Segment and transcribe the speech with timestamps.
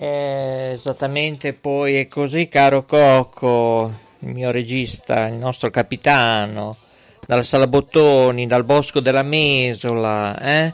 [0.00, 6.76] Eh, esattamente poi è così, caro Coco, il mio regista, il nostro capitano,
[7.26, 10.72] dalla Sala Bottoni, dal Bosco della Mesola, eh?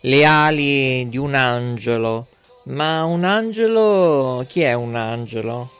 [0.00, 2.28] le ali di un angelo.
[2.64, 5.75] Ma un angelo, chi è un angelo?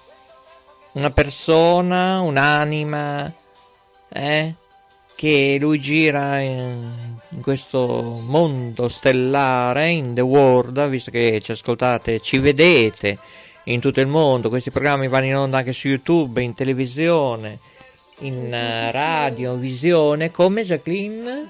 [0.97, 3.31] Una persona, un'anima,
[4.09, 4.55] eh?
[5.15, 12.21] Che lui gira in, in questo mondo stellare, in the world, visto che ci ascoltate,
[12.21, 13.19] ci vedete
[13.65, 17.59] in tutto il mondo, questi programmi vanno in onda anche su YouTube, in televisione,
[18.21, 21.47] in uh, radio, visione, come Jacqueline?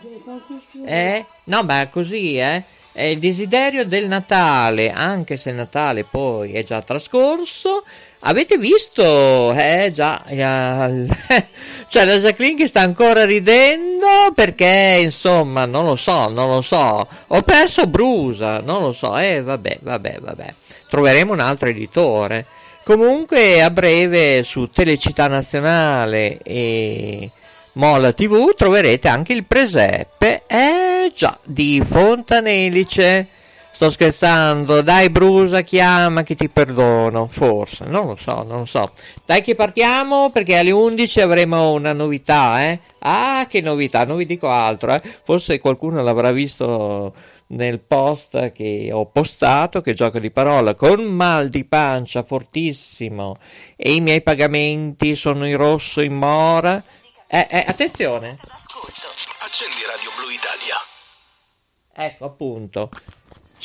[0.84, 1.24] Eh?
[1.44, 2.64] No, beh, così, eh?
[2.90, 7.84] È il desiderio del Natale, anche se il Natale poi è già trascorso.
[8.20, 9.52] Avete visto?
[9.52, 10.36] Eh già, eh,
[11.88, 17.06] c'è la Jacqueline che sta ancora ridendo perché insomma non lo so, non lo so.
[17.26, 19.16] Ho perso Brusa, non lo so.
[19.16, 20.54] Eh vabbè, vabbè, vabbè.
[20.88, 22.46] Troveremo un altro editore.
[22.82, 27.30] Comunque a breve su Telecittà Nazionale e
[27.72, 33.28] Mola TV troverete anche il presepe, eh già, di Fontanelice.
[33.76, 38.90] Sto scherzando, dai Brusa chiama che ti perdono, forse, non lo so, non lo so.
[39.26, 42.80] Dai che partiamo perché alle 11 avremo una novità, eh?
[43.00, 45.02] Ah, che novità, non vi dico altro, eh?
[45.22, 47.14] Forse qualcuno l'avrà visto
[47.48, 53.36] nel post che ho postato, che gioco di parola, con mal di pancia fortissimo
[53.76, 56.82] e i miei pagamenti sono in rosso in mora
[57.26, 58.38] eh, eh, attenzione.
[59.40, 60.76] Accendi Radio Blu Italia.
[61.92, 62.88] Ecco, appunto.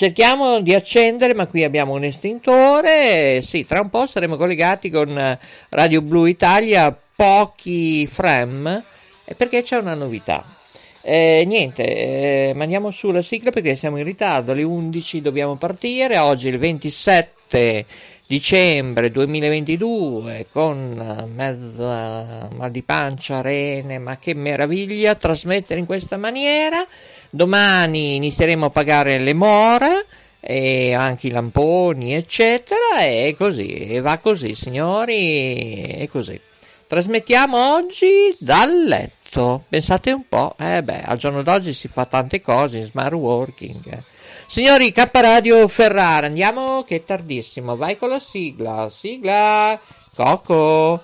[0.01, 3.43] Cerchiamo di accendere, ma qui abbiamo un estintore.
[3.43, 5.37] Sì, tra un po' saremo collegati con
[5.69, 8.83] Radio Blu Italia, pochi frame,
[9.37, 10.43] perché c'è una novità.
[11.03, 11.83] Eh, niente,
[12.49, 14.53] eh, mandiamo su la sigla perché siamo in ritardo.
[14.53, 16.17] Alle 11 dobbiamo partire.
[16.17, 17.85] Oggi il 27
[18.25, 26.83] dicembre 2022 con mezza mal di pancia, rene, ma che meraviglia trasmettere in questa maniera.
[27.31, 30.05] Domani inizieremo a pagare le more
[30.39, 36.39] e anche i lamponi, eccetera, e così, e va così, signori, e così.
[36.87, 39.63] Trasmettiamo oggi dal letto.
[39.69, 43.93] Pensate un po', eh beh, al giorno d'oggi si fa tante cose in smart working.
[43.93, 44.03] Eh.
[44.45, 47.77] Signori, K Radio Ferrara, andiamo che è tardissimo.
[47.77, 48.89] Vai con la sigla.
[48.89, 49.79] Sigla.
[50.13, 51.01] Coco.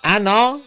[0.00, 0.62] Ah no?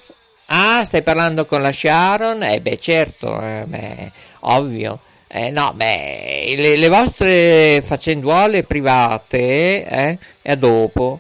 [0.50, 2.42] Ah, stai parlando con la Sharon?
[2.44, 5.00] Eh beh, certo, eh, beh, ovvio.
[5.28, 11.20] Eh, no, beh, le, le vostre faccenduole private, eh, è dopo.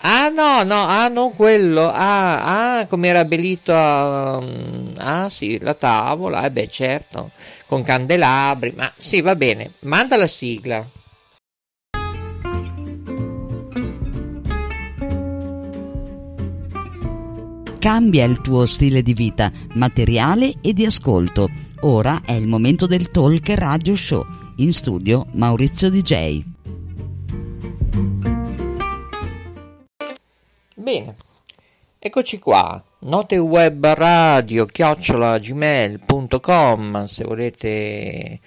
[0.00, 5.74] Ah no, no, ah non quello, ah, ah come era abbellito, um, ah sì, la
[5.74, 7.30] tavola, eh beh certo,
[7.66, 10.86] con candelabri, ma sì va bene, manda la sigla.
[17.86, 21.48] Cambia il tuo stile di vita, materiale e di ascolto.
[21.82, 24.26] Ora è il momento del Talk Radio Show.
[24.56, 26.42] In studio Maurizio DJ.
[30.74, 31.14] Bene,
[32.00, 32.82] eccoci qua.
[33.02, 38.40] Note web radio chiocciolagmail.com se volete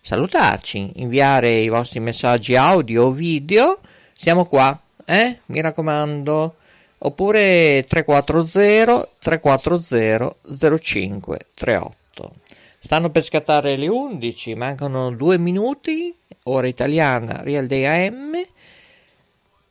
[0.00, 3.80] salutarci, inviare i vostri messaggi audio o video,
[4.12, 5.40] siamo qua, eh?
[5.46, 6.54] Mi raccomando.
[6.98, 12.32] Oppure 340 340 0538.
[12.78, 16.14] Stanno per scattare le 11, mancano due minuti,
[16.44, 18.46] ora italiana, Real Day AM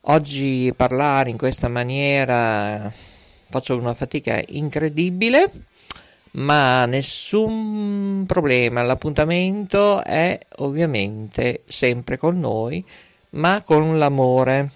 [0.08, 2.92] Oggi parlare in questa maniera
[3.50, 5.52] faccio una fatica incredibile,
[6.34, 8.84] ma nessun problema.
[8.84, 12.86] L'appuntamento è ovviamente sempre con noi,
[13.32, 14.70] ma con l'amore,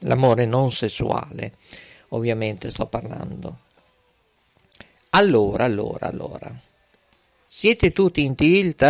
[0.00, 1.52] l'amore non sessuale,
[2.10, 3.58] ovviamente sto parlando.
[5.10, 6.52] Allora, allora, allora.
[7.46, 8.82] Siete tutti in tilt?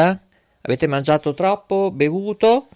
[0.60, 1.90] Avete mangiato troppo?
[1.90, 2.68] Bevuto?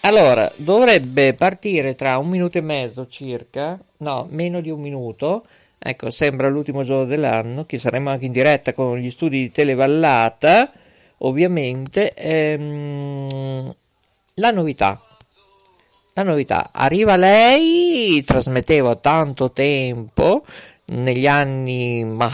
[0.00, 5.44] Allora, dovrebbe partire tra un minuto e mezzo circa, no, meno di un minuto.
[5.78, 10.72] Ecco, sembra l'ultimo giorno dell'anno, che saremo anche in diretta con gli studi di Televallata,
[11.18, 12.14] ovviamente.
[12.14, 13.74] Ehm,
[14.34, 15.00] la novità.
[16.16, 16.68] La novità.
[16.70, 20.44] Arriva lei, trasmetteva tanto tempo,
[20.86, 22.30] negli anni, ma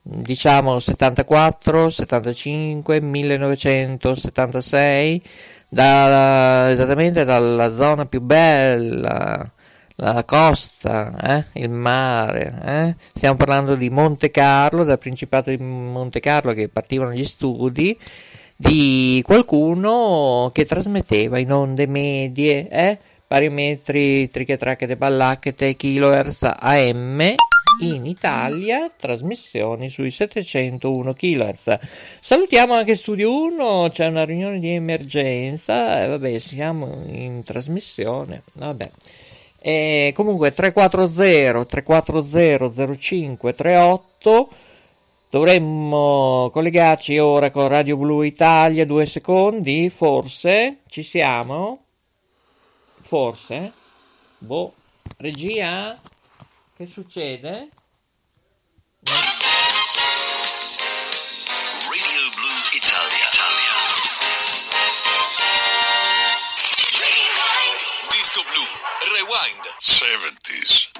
[0.00, 5.20] diciamo 74, 75, 1976
[5.68, 9.50] da, esattamente dalla zona più bella,
[9.96, 11.44] la costa, eh?
[11.60, 12.62] il mare.
[12.64, 12.94] Eh?
[13.14, 17.98] Stiamo parlando di Monte Carlo, dal Principato di Monte Carlo che partivano gli studi
[18.62, 22.98] di qualcuno che trasmetteva in onde medie, eh?
[23.26, 27.34] parametri trichetrachete ballacchete kilohertz AM
[27.80, 31.78] in Italia trasmissioni sui 701 kHz.
[32.20, 38.90] Salutiamo anche Studio 1, c'è una riunione di emergenza, e vabbè, siamo in trasmissione, vabbè.
[39.60, 44.48] E comunque 340 340 05 38
[45.32, 50.80] dovremmo collegarci ora con Radio Blu Italia due secondi forse?
[50.88, 51.86] Ci siamo?
[53.00, 53.72] Forse?
[54.36, 54.74] Boh.
[55.16, 55.98] Regia?
[56.76, 57.68] Che succede?
[59.04, 59.30] Radio
[62.36, 63.26] Blue Italia.
[68.10, 68.68] Disco Blue
[69.16, 69.64] Rewind.
[69.80, 70.91] 70s.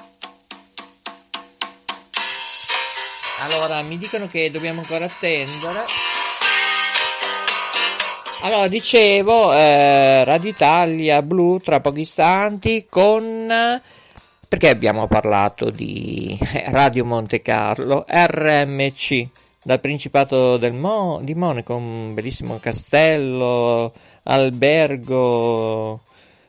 [3.53, 5.85] Allora, mi dicono che dobbiamo ancora attendere.
[8.41, 13.79] Allora, dicevo, eh, Radio Italia Blu tra pochi istanti con...
[14.47, 16.35] Perché abbiamo parlato di
[16.69, 19.27] Radio Monte Carlo, RMC,
[19.61, 26.01] dal Principato Mo- di Monaco, un bellissimo castello, albergo,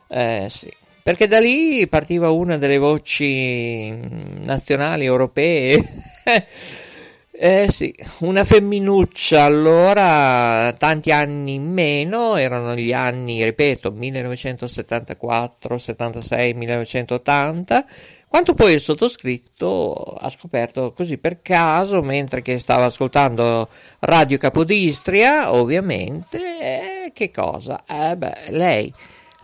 [0.07, 0.73] eh, sì.
[1.03, 3.93] Perché da lì partiva una delle voci
[4.43, 5.79] nazionali europee
[7.37, 16.53] Eh sì, una femminuccia allora, tanti anni in meno, erano gli anni, ripeto, 1974, 76,
[16.53, 17.85] 1980,
[18.29, 23.67] quanto poi il sottoscritto ha scoperto così per caso, mentre che stava ascoltando
[23.99, 27.83] Radio Capodistria, ovviamente, eh, che cosa?
[27.85, 28.93] Eh beh, lei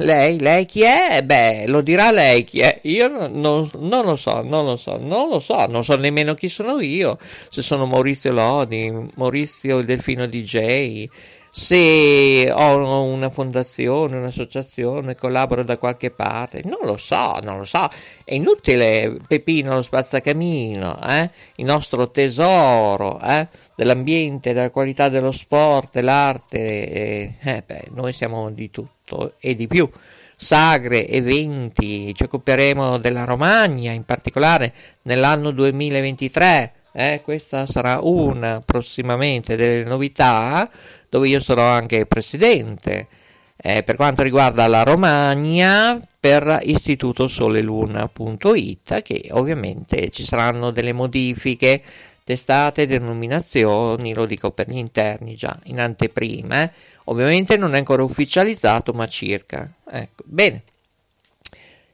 [0.03, 1.21] lei, lei chi è?
[1.24, 2.80] Beh, lo dirà lei chi è.
[2.83, 6.33] Io non, non, non, lo so, non lo so, non lo so, non so nemmeno
[6.33, 7.18] chi sono io.
[7.21, 11.07] Se sono Maurizio Lodi, Maurizio il Delfino DJ,
[11.53, 16.62] se ho una fondazione, un'associazione, collaboro da qualche parte.
[16.63, 17.89] Non lo so, non lo so.
[18.24, 21.30] È inutile, Pepino lo spazzacamino, eh?
[21.57, 23.50] il nostro tesoro eh?
[23.75, 26.57] dell'ambiente, della qualità dello sport, dell'arte.
[26.89, 29.89] Eh, eh beh, noi siamo di tutto tutto e di più.
[30.35, 34.73] Sagre, eventi, ci occuperemo della Romagna in particolare
[35.03, 36.73] nell'anno 2023.
[36.93, 40.69] Eh, questa sarà una prossimamente delle novità
[41.09, 43.07] dove io sarò anche presidente.
[43.55, 51.83] Eh, per quanto riguarda la Romagna, per Istituto Soleluna.it, che ovviamente ci saranno delle modifiche,
[52.23, 56.63] testate, denominazioni, lo dico per gli interni già in anteprima.
[56.63, 56.71] Eh
[57.11, 59.69] Ovviamente non è ancora ufficializzato, ma circa.
[59.89, 60.63] Ecco, bene.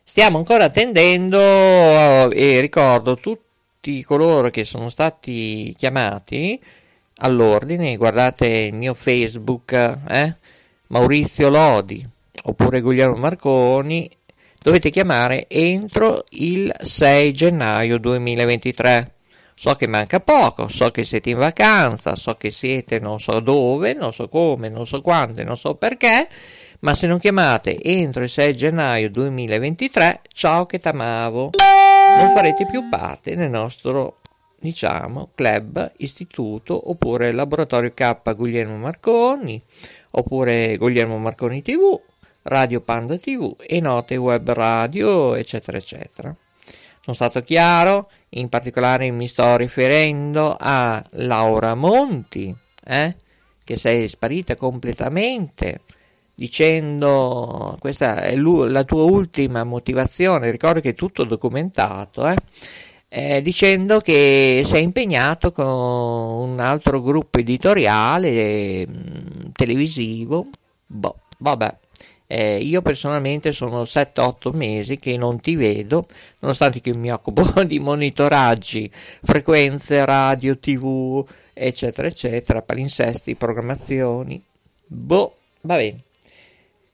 [0.03, 6.59] Stiamo ancora attendendo e ricordo tutti coloro che sono stati chiamati
[7.17, 10.35] all'ordine, guardate il mio Facebook, eh?
[10.87, 12.07] Maurizio Lodi
[12.43, 14.09] oppure Guglielmo Marconi,
[14.61, 19.11] dovete chiamare entro il 6 gennaio 2023.
[19.59, 23.93] So che manca poco, so che siete in vacanza, so che siete non so dove,
[23.93, 26.27] non so come, non so quando, non so perché,
[26.81, 31.49] ma se non chiamate entro il 6 gennaio 2023, ciao che t'amavo,
[32.17, 34.19] non farete più parte del nostro,
[34.59, 39.59] diciamo, club, istituto, oppure laboratorio K Guglielmo Marconi,
[40.11, 41.99] oppure Guglielmo Marconi TV,
[42.43, 46.33] Radio Panda TV e note web radio, eccetera, eccetera.
[47.01, 48.09] Sono stato chiaro?
[48.29, 52.55] In particolare mi sto riferendo a Laura Monti,
[52.85, 53.15] eh,
[53.63, 55.81] che sei sparita completamente,
[56.35, 62.35] dicendo questa è la tua ultima motivazione, ricordo che è tutto documentato, eh,
[63.09, 70.47] eh, dicendo che sei impegnato con un altro gruppo editoriale mm, televisivo,
[70.85, 71.77] boh, vabbè.
[72.29, 76.05] Eh, io personalmente sono 7-8 mesi che non ti vedo,
[76.39, 84.43] nonostante che mi occupo di monitoraggi, frequenze, radio, tv, eccetera, eccetera, palinsesti, programmazioni.
[84.85, 86.01] Boh, va bene.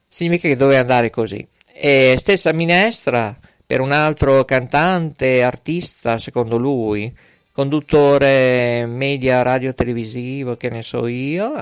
[0.07, 1.45] Significa che dove andare così.
[1.73, 3.35] E stessa minestra
[3.65, 7.11] per un altro cantante, artista, secondo lui,
[7.51, 11.53] conduttore media radio televisivo, che ne so io,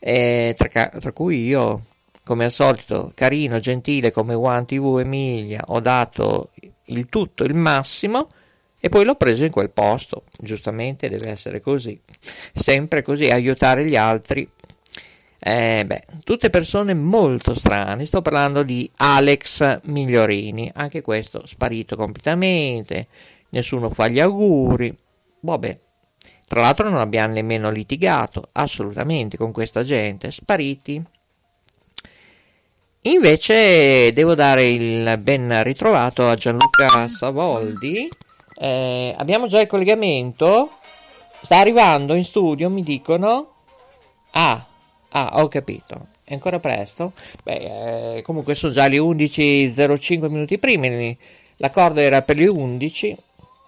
[0.00, 0.54] eh?
[0.56, 1.82] tra, tra cui io
[2.28, 6.50] come al solito carino, gentile come One TV Emilia, ho dato
[6.84, 8.28] il tutto, il massimo
[8.78, 10.24] e poi l'ho preso in quel posto.
[10.38, 11.98] Giustamente deve essere così,
[12.52, 14.46] sempre così, aiutare gli altri
[15.40, 18.04] Eh, beh, tutte persone molto strane.
[18.06, 20.70] Sto parlando di Alex Migliorini.
[20.74, 23.06] Anche questo sparito completamente.
[23.50, 24.94] Nessuno fa gli auguri.
[25.40, 25.78] Vabbè.
[26.48, 30.30] Tra l'altro non abbiamo nemmeno litigato assolutamente con questa gente.
[30.32, 31.00] Spariti.
[33.02, 38.08] Invece devo dare il ben ritrovato a Gianluca Savoldi.
[38.56, 40.70] Eh, abbiamo già il collegamento.
[41.40, 43.52] Sta arrivando in studio, mi dicono.
[44.32, 44.66] Ah,
[45.10, 46.08] ah, ho capito.
[46.24, 47.12] È ancora presto?
[47.44, 50.88] Beh, eh, comunque sono già le 11.05 minuti prima.
[51.56, 53.16] L'accordo era per le 11.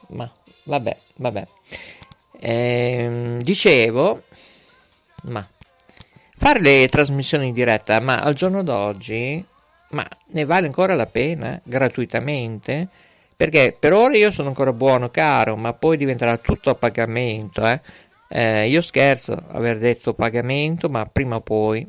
[0.08, 0.30] Ma
[0.64, 1.46] vabbè, vabbè.
[2.40, 4.22] Eh, dicevo,
[5.24, 5.46] ma
[6.40, 9.44] fare le trasmissioni in diretta, ma al giorno d'oggi,
[9.90, 12.88] ma ne vale ancora la pena gratuitamente?
[13.36, 17.66] Perché per ora io sono ancora buono, caro, ma poi diventerà tutto a pagamento.
[17.66, 17.80] Eh?
[18.28, 21.86] Eh, io scherzo aver detto pagamento, ma prima o poi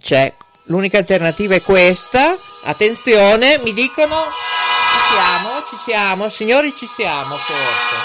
[0.00, 0.32] c'è.
[0.64, 2.38] L'unica alternativa è questa.
[2.62, 4.16] Attenzione, mi dicono
[4.92, 7.96] ci siamo, ci siamo, signori, ci siamo forse.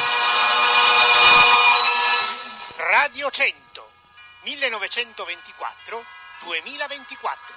[2.92, 3.69] Radio 100
[4.50, 6.06] 1924
[6.42, 7.54] 2024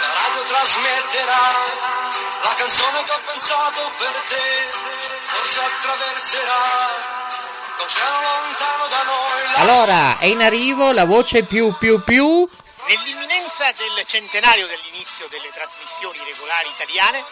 [0.00, 1.44] La radio trasmetterà
[2.42, 4.68] la canzone che ho pensato per te,
[5.26, 6.64] forse attraverserà
[7.76, 9.52] l'oceano lontano da noi.
[9.52, 12.48] la Allora, è in arrivo la voce più più più.
[12.86, 17.22] Nell'imminenza del centenario dell'inizio delle trasmissioni regolari italiane,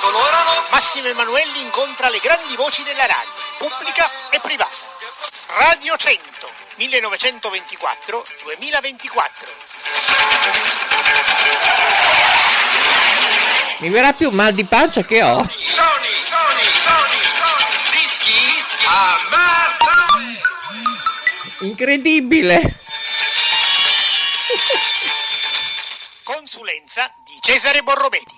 [0.00, 4.74] colorano Massimo Emanuelli incontra le grandi voci della radio, pubblica e privata.
[5.46, 9.48] Radio 100 1924 2024
[13.78, 15.36] Mi verrà più mal di pancia che ho.
[15.36, 15.48] Tony,
[16.30, 17.20] Tony, Tony,
[17.90, 20.40] dischi a Martone.
[21.60, 22.80] Incredibile.
[26.22, 28.34] Consulenza di Cesare Borrometi.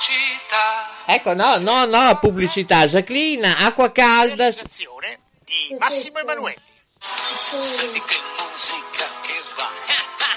[0.00, 0.88] Pubblicità.
[1.06, 2.86] Ecco, no, no, no, pubblicità.
[2.86, 4.44] Jacqueline, acqua calda.
[4.44, 6.62] Realizzazione di Massimo Emanuelli.
[6.98, 9.68] Senti che musica che va.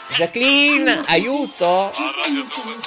[0.17, 1.91] Jacqueline, aiuto.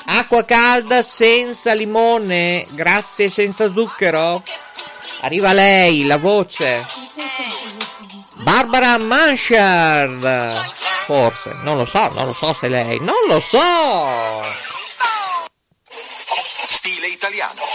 [0.06, 4.42] Acqua calda senza limone, grazie senza zucchero.
[5.20, 6.84] Arriva lei, la voce.
[8.46, 10.22] Barbara Manchard.
[11.02, 13.00] Forse, non lo so, non lo so se lei.
[13.00, 14.40] Non lo so.
[16.64, 17.66] Stile italiano.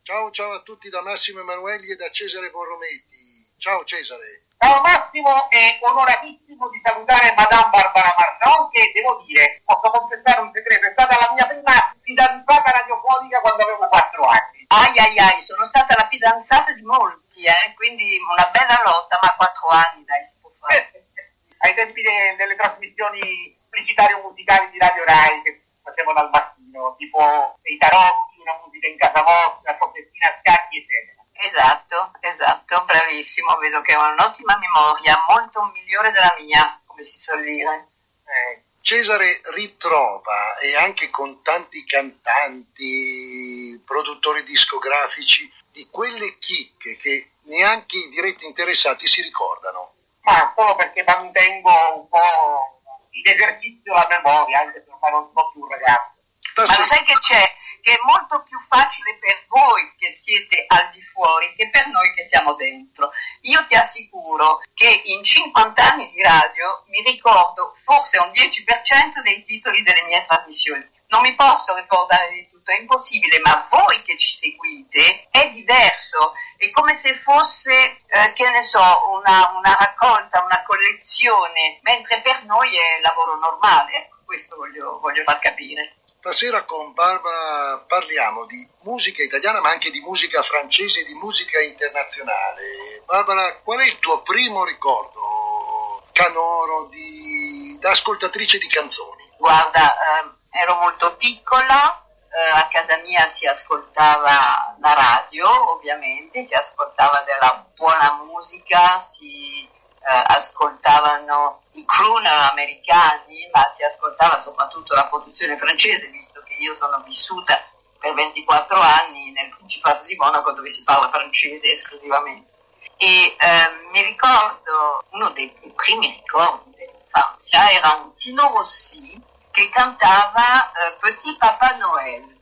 [0.00, 3.52] Ciao ciao a tutti da Massimo Emanuelli e da Cesare Borrometti.
[3.58, 4.46] Ciao Cesare.
[4.56, 10.50] Ciao Massimo, è onoratissimo di salutare Madame Barbara Marson che devo dire, posso confessare un
[10.50, 14.64] segreto, è stata la mia prima fidanzata radiofonica quando avevo 4 anni.
[14.68, 19.34] Ai ai ai, sono stata la fidanzata di molti, eh, quindi una bella lotta, ma
[19.36, 20.92] quattro anni dai, si può fare.
[21.58, 27.58] Ai tempi de- delle trasmissioni pubblicitarie musicali di Radio Rai che facevano al mattino, tipo
[27.62, 31.22] dei tarocchi, una musica in casa vostra, Sofettina Scacchi, eccetera.
[31.32, 37.42] Esatto, esatto, bravissimo, vedo che ha un'ottima memoria, molto migliore della mia, come si suol
[37.42, 37.88] dire.
[38.24, 47.98] Eh, Cesare ritrova e anche con tanti cantanti, produttori discografici, di quelle chicche che neanche
[47.98, 49.92] i diretti interessati si ricordano.
[50.22, 52.80] Ma solo perché mantengo un po'
[53.10, 56.16] in esercizio la memoria, anche se ormai non sono più un ragazzo.
[56.56, 57.44] Ma lo sai che c'è?
[57.82, 62.12] Che è molto più facile per voi che siete al di fuori che per noi
[62.14, 63.12] che siamo dentro.
[63.42, 69.44] Io ti assicuro che in 50 anni di radio mi ricordo forse un 10% dei
[69.44, 70.88] titoli delle mie trasmissioni.
[71.08, 76.34] Non mi posso ricordare di tutto, è impossibile, ma voi che ci seguite è diverso.
[76.56, 78.80] È come se fosse, eh, che ne so,
[79.10, 83.92] una, una raccolta, una collezione, mentre per noi è lavoro normale.
[83.94, 85.96] Ecco, questo voglio, voglio far capire.
[86.18, 91.60] Stasera con Barbara parliamo di musica italiana ma anche di musica francese e di musica
[91.60, 93.02] internazionale.
[93.04, 97.78] Barbara, qual è il tuo primo ricordo canoro di...
[97.78, 99.22] da ascoltatrice di canzoni?
[99.38, 102.05] Guarda, ehm, ero molto piccola, eh,
[102.50, 110.22] a casa mia si ascoltava la radio, ovviamente, si ascoltava della buona musica, si eh,
[110.26, 117.02] ascoltavano i crooner americani, ma si ascoltava soprattutto la produzione francese, visto che io sono
[117.04, 117.60] vissuta
[117.98, 122.54] per 24 anni nel Principato di Monaco dove si parla francese esclusivamente.
[122.98, 126.74] E ehm, mi ricordo, uno dei primi ricordi
[127.16, 132.35] infanzia era un Tino Rossi che cantava eh, Petit Papa Noël.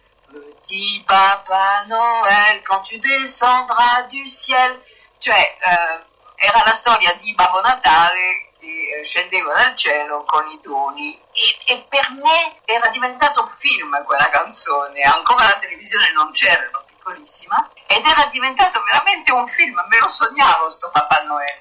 [0.65, 4.81] Petit Papa Noël, quand tu descendras du ciel.
[5.21, 6.01] Cioè, eh,
[6.37, 11.73] era la storia di Babbo Natale che eh, scendeva dal cielo con i doni e,
[11.73, 16.83] e per me era diventato un film quella canzone, ancora la televisione non c'era, ero
[16.87, 21.61] piccolissima, ed era diventato veramente un film, me lo sognavo sto Papà Noël.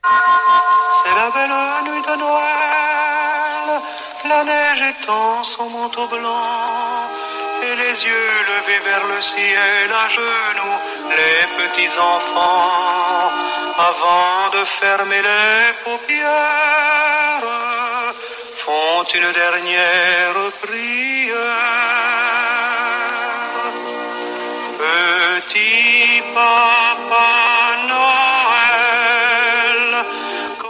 [1.03, 3.81] C'est la belle nuit de Noël,
[4.25, 7.09] la neige étend son manteau blanc,
[7.81, 10.79] les yeux levés vers le ciel à genoux,
[11.19, 13.31] les petits enfants,
[13.77, 17.43] avant de fermer les paupières,
[18.63, 21.73] font une dernière prière.
[24.77, 27.29] Petit Papa
[27.87, 28.73] Noël.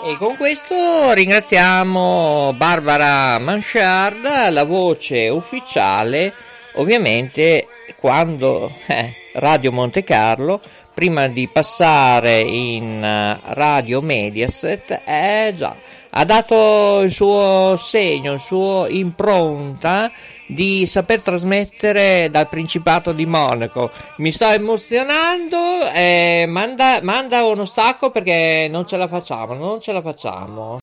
[0.05, 6.33] E con questo ringraziamo Barbara Manchard, la voce ufficiale,
[6.75, 7.67] ovviamente
[7.99, 10.61] quando eh, Radio Monte Carlo,
[10.93, 15.75] prima di passare in eh, Radio Mediaset, eh, già,
[16.09, 20.11] ha dato il suo segno, il suo impronta
[20.47, 23.89] di saper trasmettere dal Principato di Monaco.
[24.17, 25.57] Mi sto emozionando,
[25.93, 30.82] eh, manda, manda uno stacco perché non ce la facciamo, non ce la facciamo.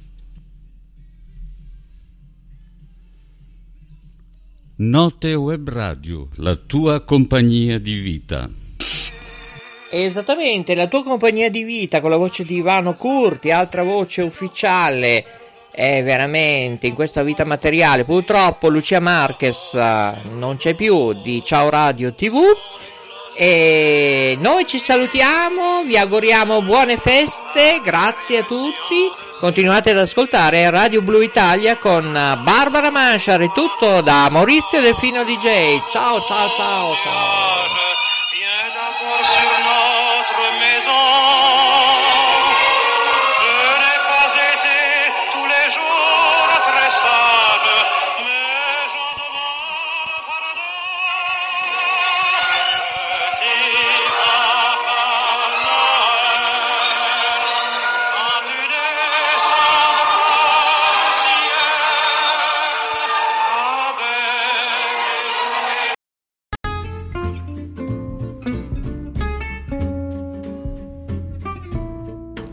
[4.83, 8.49] Note Web Radio, la tua compagnia di vita.
[9.91, 15.23] Esattamente, la tua compagnia di vita con la voce di Ivano Curti, altra voce ufficiale.
[15.71, 18.05] È veramente in questa vita materiale.
[18.05, 22.39] Purtroppo Lucia Marquez eh, non c'è più di Ciao Radio TV.
[23.37, 29.29] E noi ci salutiamo, vi auguriamo buone feste, grazie a tutti.
[29.41, 35.81] Continuate ad ascoltare Radio Blu Italia con Barbara Manchar e tutto da Maurizio Delfino DJ.
[35.89, 37.90] Ciao ciao ciao ciao.